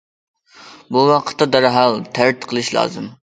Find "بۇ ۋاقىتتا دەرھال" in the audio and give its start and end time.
0.95-1.99